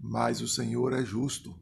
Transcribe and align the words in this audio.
mas 0.00 0.40
o 0.40 0.48
Senhor 0.48 0.92
é 0.92 1.04
justo, 1.04 1.54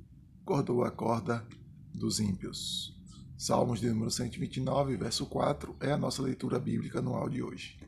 cortou 0.45 0.85
a 0.85 0.91
corda 0.91 1.47
dos 1.93 2.21
ímpios. 2.21 2.97
Salmos 3.37 3.81
de 3.81 3.89
número 3.89 4.11
129, 4.11 4.97
verso 4.97 5.27
4, 5.27 5.77
é 5.81 5.93
a 5.93 5.99
nossa 5.99 6.23
leitura 6.23 6.59
bíblica 6.59 7.01
anual 7.01 7.29
de 7.29 7.43
hoje. 7.43 7.79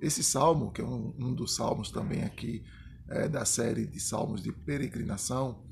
Esse 0.00 0.22
salmo, 0.22 0.72
que 0.72 0.80
é 0.80 0.84
um, 0.84 1.14
um 1.18 1.32
dos 1.32 1.54
salmos 1.54 1.90
também 1.90 2.22
aqui 2.22 2.64
é, 3.08 3.28
da 3.28 3.44
série 3.44 3.86
de 3.86 4.00
salmos 4.00 4.42
de 4.42 4.52
peregrinação, 4.52 5.62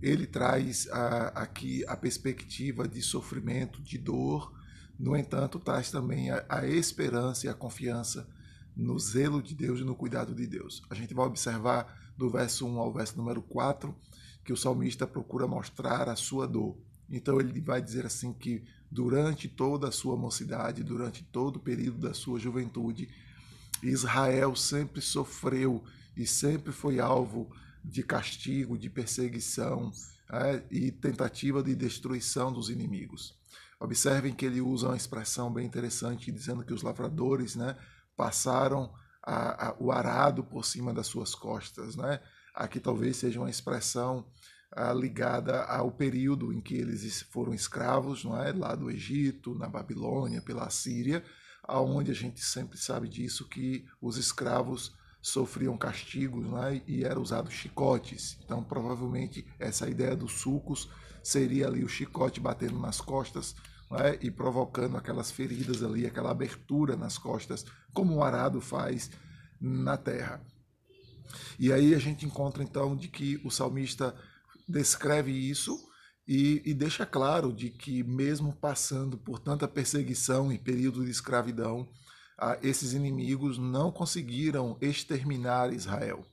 ele 0.00 0.26
traz 0.26 0.88
a, 0.90 1.28
aqui 1.42 1.84
a 1.86 1.96
perspectiva 1.96 2.88
de 2.88 3.02
sofrimento, 3.02 3.80
de 3.82 3.98
dor, 3.98 4.52
no 4.98 5.16
entanto, 5.16 5.58
traz 5.58 5.90
também 5.90 6.30
a, 6.30 6.44
a 6.48 6.66
esperança 6.66 7.46
e 7.46 7.48
a 7.48 7.54
confiança 7.54 8.28
no 8.76 8.98
zelo 8.98 9.42
de 9.42 9.54
Deus 9.54 9.80
e 9.80 9.84
no 9.84 9.94
cuidado 9.94 10.34
de 10.34 10.46
Deus. 10.46 10.82
A 10.88 10.94
gente 10.94 11.14
vai 11.14 11.26
observar 11.26 12.12
do 12.16 12.30
verso 12.30 12.66
1 12.66 12.78
ao 12.78 12.92
verso 12.92 13.16
número 13.16 13.42
4 13.42 13.94
que 14.44 14.52
o 14.52 14.56
salmista 14.56 15.06
procura 15.06 15.46
mostrar 15.46 16.08
a 16.08 16.16
sua 16.16 16.46
dor. 16.46 16.76
Então 17.08 17.38
ele 17.40 17.60
vai 17.60 17.80
dizer 17.82 18.06
assim 18.06 18.32
que 18.32 18.64
durante 18.90 19.48
toda 19.48 19.88
a 19.88 19.92
sua 19.92 20.16
mocidade, 20.16 20.82
durante 20.82 21.22
todo 21.24 21.56
o 21.56 21.60
período 21.60 21.98
da 21.98 22.14
sua 22.14 22.38
juventude, 22.38 23.08
Israel 23.82 24.54
sempre 24.54 25.00
sofreu 25.00 25.82
e 26.16 26.26
sempre 26.26 26.72
foi 26.72 27.00
alvo 27.00 27.50
de 27.84 28.02
castigo, 28.02 28.78
de 28.78 28.88
perseguição 28.88 29.92
é, 30.30 30.62
e 30.70 30.90
tentativa 30.90 31.62
de 31.62 31.74
destruição 31.74 32.52
dos 32.52 32.70
inimigos. 32.70 33.34
Observem 33.80 34.32
que 34.32 34.46
ele 34.46 34.60
usa 34.60 34.88
uma 34.88 34.96
expressão 34.96 35.52
bem 35.52 35.66
interessante, 35.66 36.30
dizendo 36.30 36.64
que 36.64 36.72
os 36.72 36.82
lavradores 36.82 37.56
né, 37.56 37.76
passaram 38.16 38.92
a, 39.22 39.68
a, 39.68 39.76
o 39.78 39.92
arado 39.92 40.42
por 40.42 40.64
cima 40.64 40.92
das 40.92 41.06
suas 41.06 41.34
costas. 41.34 41.96
Né? 41.96 42.20
Aqui 42.54 42.80
talvez 42.80 43.16
seja 43.16 43.40
uma 43.40 43.50
expressão 43.50 44.26
ah, 44.72 44.92
ligada 44.92 45.64
ao 45.64 45.90
período 45.90 46.52
em 46.52 46.60
que 46.60 46.74
eles 46.74 47.22
foram 47.30 47.54
escravos, 47.54 48.24
não 48.24 48.40
é? 48.40 48.52
lá 48.52 48.74
do 48.74 48.90
Egito, 48.90 49.54
na 49.54 49.68
Babilônia, 49.68 50.40
pela 50.40 50.68
Síria, 50.70 51.22
aonde 51.62 52.10
a 52.10 52.14
gente 52.14 52.40
sempre 52.44 52.78
sabe 52.78 53.08
disso 53.08 53.48
que 53.48 53.86
os 54.00 54.16
escravos 54.16 54.96
sofriam 55.20 55.78
castigos 55.78 56.50
né, 56.50 56.82
e 56.86 57.04
eram 57.04 57.22
usados 57.22 57.54
chicotes. 57.54 58.36
Então, 58.44 58.62
provavelmente, 58.64 59.46
essa 59.58 59.88
ideia 59.88 60.16
dos 60.16 60.32
sulcos 60.40 60.90
seria 61.22 61.68
ali 61.68 61.84
o 61.84 61.88
chicote 61.88 62.40
batendo 62.40 62.80
nas 62.80 63.00
costas 63.00 63.54
né, 63.92 64.18
e 64.20 64.30
provocando 64.30 64.96
aquelas 64.96 65.30
feridas 65.30 65.82
ali, 65.82 66.06
aquela 66.06 66.30
abertura 66.30 66.96
nas 66.96 67.18
costas, 67.18 67.64
como 67.92 68.16
um 68.16 68.22
arado 68.24 68.60
faz 68.60 69.10
na 69.60 69.96
terra. 69.96 70.44
E 71.58 71.72
aí 71.72 71.94
a 71.94 71.98
gente 71.98 72.26
encontra 72.26 72.62
então 72.62 72.96
de 72.96 73.08
que 73.08 73.40
o 73.44 73.50
salmista 73.50 74.14
descreve 74.68 75.30
isso 75.30 75.78
e, 76.26 76.62
e, 76.64 76.72
deixa 76.72 77.04
claro 77.04 77.52
de 77.52 77.68
que 77.68 78.02
mesmo 78.02 78.52
passando 78.54 79.18
por 79.18 79.38
tanta 79.38 79.66
perseguição 79.66 80.52
e 80.52 80.58
período 80.58 81.04
de 81.04 81.10
escravidão, 81.10 81.88
esses 82.62 82.92
inimigos 82.92 83.58
não 83.58 83.90
conseguiram 83.90 84.76
exterminar 84.80 85.72
Israel. 85.72 86.24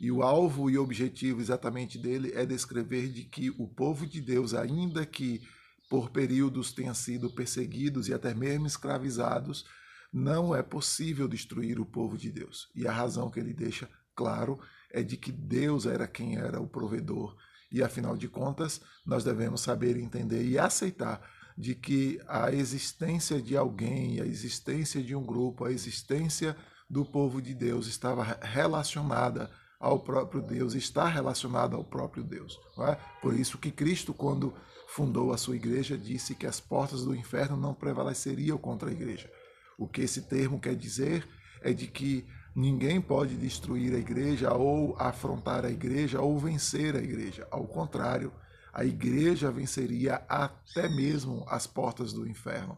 E 0.00 0.10
o 0.12 0.22
alvo 0.22 0.70
e 0.70 0.78
objetivo 0.78 1.40
exatamente 1.40 1.98
dele 1.98 2.32
é 2.34 2.46
descrever 2.46 3.08
de 3.08 3.24
que 3.24 3.50
o 3.50 3.66
povo 3.66 4.06
de 4.06 4.20
Deus, 4.20 4.54
ainda 4.54 5.04
que 5.04 5.42
por 5.88 6.10
períodos 6.10 6.72
tenha 6.72 6.94
sido 6.94 7.30
perseguidos 7.30 8.08
e 8.08 8.14
até 8.14 8.34
mesmo 8.34 8.66
escravizados, 8.66 9.64
não 10.12 10.54
é 10.54 10.62
possível 10.62 11.26
destruir 11.28 11.80
o 11.80 11.86
povo 11.86 12.16
de 12.16 12.30
Deus. 12.30 12.70
E 12.74 12.86
a 12.86 12.92
razão 12.92 13.30
que 13.30 13.40
ele 13.40 13.54
deixa 13.54 13.88
claro 14.14 14.58
é 14.90 15.02
de 15.02 15.16
que 15.16 15.32
Deus 15.32 15.86
era 15.86 16.06
quem 16.06 16.36
era 16.36 16.60
o 16.60 16.68
provedor. 16.68 17.36
E 17.70 17.82
afinal 17.82 18.16
de 18.16 18.28
contas, 18.28 18.80
nós 19.04 19.24
devemos 19.24 19.60
saber 19.60 19.96
entender 19.96 20.44
e 20.44 20.58
aceitar 20.58 21.20
de 21.56 21.74
que 21.74 22.20
a 22.26 22.52
existência 22.52 23.42
de 23.42 23.56
alguém, 23.56 24.20
a 24.20 24.26
existência 24.26 25.02
de 25.02 25.14
um 25.14 25.24
grupo, 25.24 25.64
a 25.64 25.72
existência 25.72 26.56
do 26.88 27.04
povo 27.04 27.42
de 27.42 27.54
Deus 27.54 27.86
estava 27.86 28.38
relacionada 28.40 29.50
ao 29.78 30.00
próprio 30.00 30.42
Deus, 30.42 30.74
está 30.74 31.06
relacionada 31.06 31.76
ao 31.76 31.84
próprio 31.84 32.24
Deus. 32.24 32.58
É? 32.78 32.96
Por 33.22 33.34
isso 33.34 33.58
que 33.58 33.70
Cristo, 33.70 34.12
quando 34.12 34.52
fundou 34.88 35.32
a 35.32 35.38
sua 35.38 35.56
igreja, 35.56 35.96
disse 35.96 36.34
que 36.34 36.46
as 36.46 36.58
portas 36.58 37.04
do 37.04 37.14
inferno 37.14 37.56
não 37.56 37.74
prevaleceriam 37.74 38.58
contra 38.58 38.88
a 38.88 38.92
igreja. 38.92 39.30
O 39.78 39.86
que 39.86 40.00
esse 40.00 40.22
termo 40.22 40.58
quer 40.58 40.74
dizer 40.74 41.28
é 41.62 41.72
de 41.72 41.86
que 41.86 42.26
ninguém 42.54 43.00
pode 43.00 43.36
destruir 43.36 43.94
a 43.94 43.98
igreja 43.98 44.52
ou 44.52 44.96
afrontar 44.98 45.64
a 45.64 45.70
igreja 45.70 46.20
ou 46.20 46.36
vencer 46.38 46.96
a 46.96 47.00
igreja. 47.00 47.46
Ao 47.50 47.66
contrário, 47.66 48.32
a 48.72 48.84
igreja 48.84 49.50
venceria 49.50 50.22
até 50.28 50.88
mesmo 50.88 51.44
as 51.48 51.66
portas 51.66 52.12
do 52.12 52.26
inferno. 52.26 52.76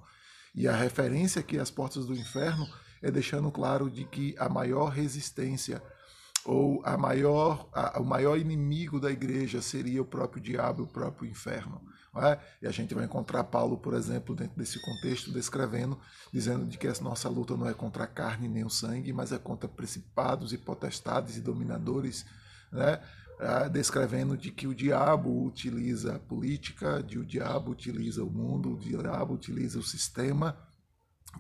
E 0.55 0.69
a 0.69 0.75
referência 0.75 1.41
aqui 1.41 1.59
às 1.59 1.71
portas 1.71 2.05
do 2.05 2.15
inferno 2.15 2.69
é 3.00 3.10
deixando 3.10 3.50
claro 3.50 3.89
de 3.89 4.05
que 4.05 4.34
a 4.39 4.49
maior 4.49 4.89
resistência 4.91 5.83
ou 6.50 6.83
a 6.84 6.97
maior, 6.97 7.69
a, 7.72 8.00
o 8.00 8.05
maior 8.05 8.37
inimigo 8.37 8.99
da 8.99 9.09
igreja 9.09 9.62
seria 9.62 10.03
o 10.03 10.05
próprio 10.05 10.43
diabo, 10.43 10.83
o 10.83 10.87
próprio 10.87 11.31
inferno. 11.31 11.81
É? 12.16 12.41
E 12.61 12.66
a 12.66 12.72
gente 12.72 12.93
vai 12.93 13.05
encontrar 13.05 13.44
Paulo, 13.44 13.78
por 13.78 13.94
exemplo, 13.94 14.34
dentro 14.34 14.59
desse 14.59 14.83
contexto, 14.83 15.33
descrevendo, 15.33 15.97
dizendo 16.33 16.66
de 16.66 16.77
que 16.77 16.89
nossa 17.00 17.28
luta 17.28 17.56
não 17.56 17.69
é 17.69 17.72
contra 17.72 18.03
a 18.03 18.06
carne 18.09 18.49
nem 18.49 18.65
o 18.65 18.69
sangue, 18.69 19.12
mas 19.12 19.31
é 19.31 19.39
contra 19.39 19.69
principados 19.69 20.53
e 20.53 20.59
potestades 20.59 21.37
e 21.37 21.41
dominadores, 21.41 22.27
né? 22.72 23.00
Ah, 23.39 23.69
descrevendo 23.69 24.37
de 24.37 24.50
que 24.50 24.66
o 24.66 24.75
diabo 24.75 25.47
utiliza 25.47 26.16
a 26.16 26.19
política, 26.19 27.00
de 27.00 27.16
o 27.16 27.25
diabo 27.25 27.71
utiliza 27.71 28.25
o 28.25 28.31
mundo, 28.31 28.72
o 28.72 28.78
diabo 28.78 29.34
utiliza 29.34 29.78
o 29.78 29.84
sistema 29.84 30.59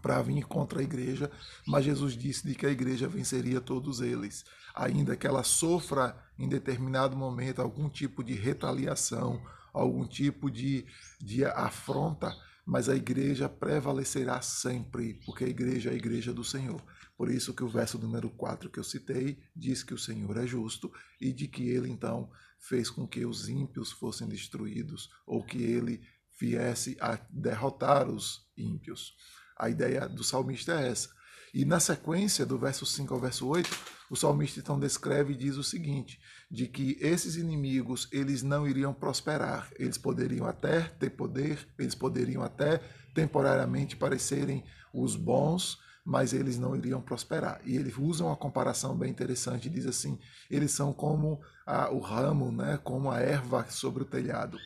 para 0.02 0.22
vir 0.22 0.44
contra 0.44 0.80
a 0.80 0.82
igreja, 0.82 1.30
mas 1.66 1.84
Jesus 1.84 2.14
disse 2.14 2.46
de 2.46 2.54
que 2.54 2.66
a 2.66 2.70
igreja 2.70 3.08
venceria 3.08 3.60
todos 3.60 4.00
eles, 4.00 4.44
ainda 4.74 5.16
que 5.16 5.26
ela 5.26 5.42
sofra 5.42 6.16
em 6.38 6.48
determinado 6.48 7.16
momento 7.16 7.60
algum 7.60 7.88
tipo 7.88 8.24
de 8.24 8.34
retaliação, 8.34 9.40
algum 9.72 10.06
tipo 10.06 10.50
de, 10.50 10.86
de 11.20 11.44
afronta, 11.44 12.34
mas 12.64 12.88
a 12.88 12.94
igreja 12.94 13.48
prevalecerá 13.48 14.40
sempre, 14.40 15.14
porque 15.26 15.44
a 15.44 15.48
igreja 15.48 15.90
é 15.90 15.92
a 15.92 15.96
igreja 15.96 16.32
do 16.32 16.44
Senhor. 16.44 16.82
Por 17.16 17.30
isso 17.30 17.52
que 17.52 17.64
o 17.64 17.68
verso 17.68 17.98
número 17.98 18.30
4 18.30 18.70
que 18.70 18.78
eu 18.78 18.84
citei 18.84 19.38
diz 19.54 19.82
que 19.82 19.92
o 19.92 19.98
Senhor 19.98 20.36
é 20.36 20.46
justo 20.46 20.90
e 21.20 21.32
de 21.32 21.46
que 21.46 21.68
ele 21.68 21.90
então 21.90 22.30
fez 22.58 22.88
com 22.90 23.06
que 23.06 23.26
os 23.26 23.48
ímpios 23.48 23.90
fossem 23.90 24.28
destruídos 24.28 25.10
ou 25.26 25.44
que 25.44 25.62
ele 25.62 26.00
viesse 26.40 26.96
a 27.00 27.16
derrotar 27.30 28.08
os 28.08 28.48
ímpios. 28.56 29.14
A 29.60 29.68
ideia 29.68 30.08
do 30.08 30.24
salmista 30.24 30.72
é 30.72 30.88
essa. 30.88 31.10
E 31.52 31.66
na 31.66 31.78
sequência, 31.78 32.46
do 32.46 32.56
verso 32.56 32.86
5 32.86 33.12
ao 33.12 33.20
verso 33.20 33.46
8, 33.46 33.68
o 34.08 34.16
salmista 34.16 34.58
então 34.58 34.80
descreve 34.80 35.34
e 35.34 35.36
diz 35.36 35.56
o 35.56 35.62
seguinte, 35.62 36.18
de 36.50 36.66
que 36.66 36.96
esses 36.98 37.36
inimigos, 37.36 38.08
eles 38.10 38.42
não 38.42 38.66
iriam 38.66 38.94
prosperar, 38.94 39.68
eles 39.78 39.98
poderiam 39.98 40.46
até 40.46 40.80
ter 40.80 41.10
poder, 41.10 41.68
eles 41.78 41.94
poderiam 41.94 42.42
até 42.42 42.78
temporariamente 43.14 43.96
parecerem 43.96 44.64
os 44.94 45.14
bons, 45.14 45.78
mas 46.04 46.32
eles 46.32 46.58
não 46.58 46.74
iriam 46.74 47.02
prosperar. 47.02 47.60
E 47.66 47.76
ele 47.76 47.92
usa 47.98 48.24
uma 48.24 48.36
comparação 48.36 48.96
bem 48.96 49.10
interessante, 49.10 49.68
diz 49.68 49.86
assim: 49.86 50.18
eles 50.50 50.70
são 50.70 50.90
como 50.90 51.38
a, 51.66 51.90
o 51.90 51.98
ramo, 51.98 52.50
né, 52.50 52.78
como 52.82 53.10
a 53.10 53.20
erva 53.20 53.66
sobre 53.68 54.04
o 54.04 54.06
telhado. 54.06 54.56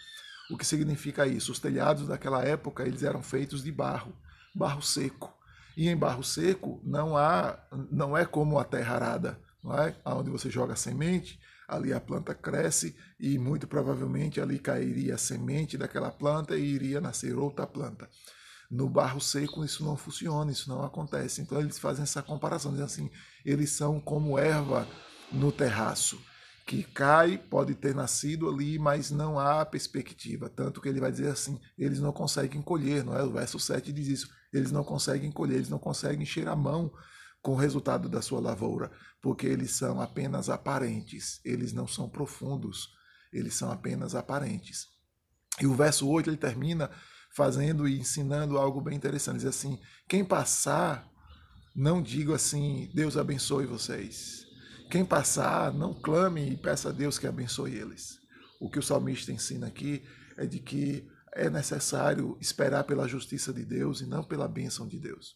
O 0.53 0.57
que 0.57 0.65
significa 0.65 1.27
isso? 1.27 1.51
Os 1.51 1.59
telhados 1.59 2.07
daquela 2.07 2.45
época 2.45 2.87
eles 2.87 3.03
eram 3.03 3.23
feitos 3.23 3.65
de 3.65 3.73
barro, 3.73 4.15
barro 4.55 4.83
seco. 4.83 5.33
E 5.77 5.89
em 5.89 5.97
barro 5.97 6.23
seco 6.23 6.81
não 6.85 7.17
há, 7.17 7.59
não 7.91 8.17
é 8.17 8.25
como 8.25 8.59
a 8.59 8.65
terra 8.65 8.95
arada, 8.95 9.41
não 9.63 9.77
é? 9.77 9.97
Onde 10.05 10.31
você 10.31 10.49
joga 10.49 10.77
semente, 10.77 11.41
ali 11.67 11.93
a 11.93 12.01
planta 12.01 12.35
cresce 12.35 12.97
e 13.19 13.39
muito 13.39 13.67
provavelmente 13.67 14.41
ali 14.41 14.59
cairia 14.59 15.15
a 15.15 15.19
semente 15.19 15.77
daquela 15.77 16.11
planta 16.11 16.57
e 16.57 16.63
iria 16.63 17.01
nascer 17.01 17.37
outra 17.37 17.67
planta. 17.67 18.09
No 18.71 18.89
barro 18.89 19.21
seco 19.21 19.65
isso 19.65 19.85
não 19.85 19.97
funciona, 19.97 20.51
isso 20.51 20.69
não 20.69 20.83
acontece. 20.85 21.41
Então 21.41 21.61
eles 21.61 21.79
fazem 21.79 22.03
essa 22.03 22.23
comparação, 22.23 22.71
dizem 22.71 22.85
assim, 22.85 23.11
eles 23.45 23.71
são 23.71 24.01
como 24.01 24.39
erva 24.39 24.87
no 25.33 25.51
terraço, 25.51 26.21
que 26.67 26.83
cai, 26.83 27.37
pode 27.37 27.75
ter 27.75 27.95
nascido 27.95 28.49
ali, 28.49 28.79
mas 28.79 29.11
não 29.11 29.39
há 29.39 29.65
perspectiva. 29.67 30.49
Tanto 30.49 30.81
que 30.81 30.89
ele 30.89 31.01
vai 31.01 31.11
dizer 31.11 31.29
assim, 31.29 31.61
eles 31.77 32.01
não 32.01 32.13
conseguem 32.13 32.63
colher, 32.63 33.05
não 33.05 33.17
é? 33.17 33.23
O 33.23 33.33
verso 33.33 33.59
7 33.59 33.93
diz 33.93 34.09
isso, 34.09 34.29
eles 34.53 34.73
não 34.73 34.83
conseguem 34.83 35.31
colher, 35.31 35.57
eles 35.57 35.69
não 35.69 35.79
conseguem 35.79 36.23
encher 36.23 36.49
a 36.49 36.57
mão 36.57 36.91
com 37.43 37.53
o 37.53 37.57
resultado 37.57 38.09
da 38.09 38.23
sua 38.23 38.41
lavoura, 38.41 38.91
porque 39.21 39.47
eles 39.47 39.73
são 39.73 40.01
apenas 40.01 40.49
aparentes, 40.49 41.41
eles 41.45 41.75
não 41.75 41.87
são 41.87 42.09
profundos, 42.09 42.89
eles 43.31 43.55
são 43.55 43.71
apenas 43.71 44.15
aparentes. 44.15 44.87
E 45.61 45.67
o 45.67 45.75
verso 45.75 46.09
8 46.09 46.31
ele 46.31 46.37
termina 46.39 46.91
fazendo 47.37 47.87
e 47.87 48.01
ensinando 48.01 48.57
algo 48.57 48.81
bem 48.81 48.97
interessante. 48.97 49.37
Diz 49.37 49.47
assim: 49.47 49.79
quem 50.09 50.25
passar, 50.25 51.07
não 51.77 52.03
digo 52.03 52.33
assim, 52.33 52.91
Deus 52.95 53.19
abençoe 53.19 53.67
vocês. 53.67 54.44
Quem 54.95 55.05
passar, 55.05 55.75
não 55.75 55.93
clame 55.93 56.53
e 56.53 56.57
peça 56.57 56.91
a 56.91 56.93
Deus 56.93 57.19
que 57.19 57.27
abençoe 57.27 57.75
eles. 57.75 58.21
O 58.61 58.71
que 58.71 58.79
o 58.79 58.83
salmista 58.83 59.33
ensina 59.33 59.67
aqui 59.67 60.05
é 60.37 60.47
de 60.47 60.61
que 60.61 61.05
é 61.33 61.51
necessário 61.51 62.39
esperar 62.41 62.85
pela 62.85 63.09
justiça 63.09 63.53
de 63.53 63.65
Deus 63.65 64.01
e 64.03 64.07
não 64.07 64.23
pela 64.23 64.47
bênção 64.47 64.87
de 64.87 65.01
Deus. 65.01 65.35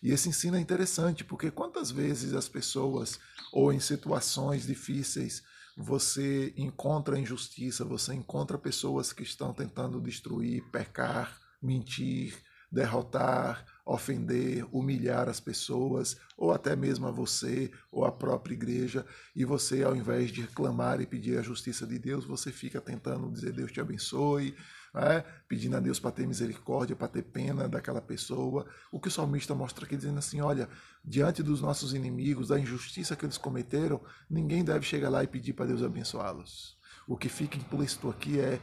E 0.00 0.12
esse 0.12 0.28
ensino 0.28 0.56
é 0.56 0.60
interessante, 0.60 1.24
porque 1.24 1.50
quantas 1.50 1.90
vezes 1.90 2.32
as 2.32 2.48
pessoas, 2.48 3.18
ou 3.52 3.72
em 3.72 3.80
situações 3.80 4.68
difíceis, 4.68 5.42
você 5.76 6.54
encontra 6.56 7.18
injustiça, 7.18 7.84
você 7.84 8.14
encontra 8.14 8.56
pessoas 8.56 9.12
que 9.12 9.24
estão 9.24 9.52
tentando 9.52 10.00
destruir, 10.00 10.62
pecar, 10.70 11.40
mentir, 11.60 12.40
derrotar, 12.70 13.66
ofender, 13.84 14.64
humilhar 14.70 15.28
as 15.28 15.40
pessoas, 15.40 16.16
ou 16.36 16.52
até 16.52 16.76
mesmo 16.76 17.06
a 17.06 17.10
você, 17.10 17.70
ou 17.90 18.04
a 18.04 18.12
própria 18.12 18.54
igreja, 18.54 19.04
e 19.34 19.44
você, 19.44 19.82
ao 19.82 19.96
invés 19.96 20.30
de 20.30 20.42
reclamar 20.42 21.00
e 21.00 21.06
pedir 21.06 21.38
a 21.38 21.42
justiça 21.42 21.86
de 21.86 21.98
Deus, 21.98 22.24
você 22.24 22.52
fica 22.52 22.80
tentando 22.80 23.30
dizer 23.30 23.52
Deus 23.52 23.72
te 23.72 23.80
abençoe, 23.80 24.54
né? 24.94 25.24
pedindo 25.48 25.76
a 25.76 25.80
Deus 25.80 25.98
para 25.98 26.12
ter 26.12 26.26
misericórdia, 26.26 26.94
para 26.94 27.08
ter 27.08 27.22
pena 27.22 27.68
daquela 27.68 28.00
pessoa. 28.00 28.66
O 28.90 29.00
que 29.00 29.08
o 29.08 29.10
salmista 29.10 29.54
mostra 29.54 29.84
aqui, 29.84 29.96
dizendo 29.96 30.18
assim: 30.18 30.40
olha, 30.40 30.68
diante 31.04 31.42
dos 31.42 31.60
nossos 31.60 31.94
inimigos, 31.94 32.48
da 32.48 32.58
injustiça 32.58 33.16
que 33.16 33.24
eles 33.24 33.38
cometeram, 33.38 34.00
ninguém 34.28 34.64
deve 34.64 34.84
chegar 34.84 35.08
lá 35.08 35.24
e 35.24 35.26
pedir 35.26 35.54
para 35.54 35.66
Deus 35.66 35.82
abençoá-los. 35.82 36.76
O 37.06 37.16
que 37.16 37.28
fica 37.28 37.56
implícito 37.56 38.08
aqui 38.08 38.38
é: 38.38 38.60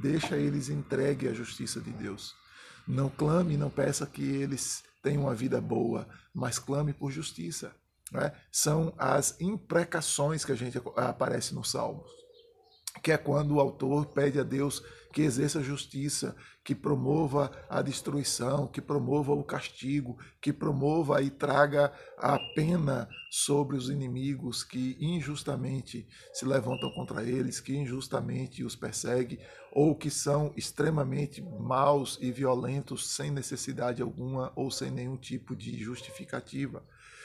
deixa 0.00 0.36
eles 0.36 0.68
entregue 0.68 1.28
à 1.28 1.32
justiça 1.32 1.80
de 1.80 1.90
Deus. 1.90 2.34
Não 2.86 3.08
clame, 3.08 3.56
não 3.56 3.70
peça 3.70 4.06
que 4.06 4.22
eles 4.22 4.82
tenham 5.02 5.22
uma 5.22 5.34
vida 5.34 5.60
boa, 5.60 6.08
mas 6.34 6.58
clame 6.58 6.92
por 6.92 7.10
justiça. 7.10 7.74
Né? 8.12 8.32
São 8.50 8.92
as 8.96 9.40
imprecações 9.40 10.44
que 10.44 10.52
a 10.52 10.56
gente 10.56 10.80
aparece 10.96 11.54
no 11.54 11.64
Salmos, 11.64 12.10
que 13.02 13.12
é 13.12 13.16
quando 13.16 13.54
o 13.54 13.60
autor 13.60 14.06
pede 14.06 14.38
a 14.38 14.42
Deus 14.42 14.82
que 15.12 15.22
exerça 15.22 15.62
justiça, 15.62 16.36
que 16.62 16.74
promova 16.74 17.50
a 17.70 17.80
destruição, 17.80 18.66
que 18.66 18.82
promova 18.82 19.32
o 19.32 19.42
castigo, 19.42 20.18
que 20.42 20.52
promova 20.52 21.22
e 21.22 21.30
traga 21.30 21.90
a 22.18 22.38
pena 22.54 23.08
sobre 23.30 23.76
os 23.76 23.88
inimigos 23.88 24.62
que 24.62 24.94
injustamente 25.00 26.06
se 26.34 26.44
levantam 26.44 26.90
contra 26.90 27.22
eles, 27.22 27.60
que 27.60 27.74
injustamente 27.74 28.62
os 28.62 28.76
persegue, 28.76 29.40
ou 29.72 29.94
que 29.94 30.10
são 30.10 30.52
extremamente 30.54 31.40
maus 31.40 32.18
e 32.20 32.30
violentos 32.30 33.08
sem 33.08 33.30
necessidade 33.30 34.02
alguma 34.02 34.52
ou 34.54 34.70
sem 34.70 34.90
nenhum 34.90 35.16
tipo 35.16 35.56
de 35.56 35.78
justificativa. 35.78 36.84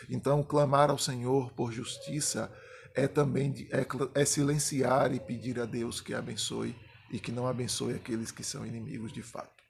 Então, 0.09 0.44
clamar 0.44 0.89
ao 0.89 0.97
Senhor 0.97 1.51
por 1.51 1.74
justiça 1.74 2.50
é 2.95 3.07
também 3.07 3.67
é, 3.71 3.85
é 4.21 4.25
silenciar 4.25 5.13
e 5.13 5.19
pedir 5.19 5.59
a 5.59 5.65
Deus 5.65 6.01
que 6.01 6.13
abençoe 6.13 6.75
e 7.11 7.19
que 7.19 7.31
não 7.31 7.47
abençoe 7.47 7.93
aqueles 7.93 8.31
que 8.31 8.43
são 8.43 8.65
inimigos 8.65 9.11
de 9.11 9.21
fato. 9.21 9.63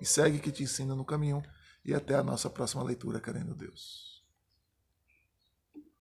E 0.00 0.06
segue 0.06 0.38
que 0.38 0.50
te 0.50 0.62
ensina 0.62 0.94
no 0.94 1.04
caminho 1.04 1.42
e 1.84 1.94
até 1.94 2.14
a 2.14 2.22
nossa 2.22 2.50
próxima 2.50 2.82
leitura, 2.82 3.20
querendo 3.20 3.54
Deus. 3.54 4.19